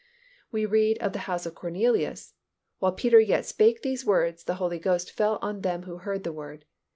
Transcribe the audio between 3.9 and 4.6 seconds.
words, the